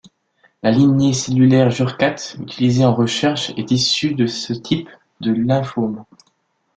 [0.63, 4.89] La lignée cellulaire Jurkat, utilisée en recherche est issue de ce type
[5.19, 6.05] de lymphome.